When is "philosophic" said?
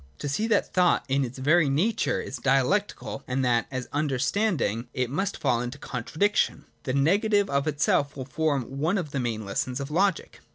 6.27-6.37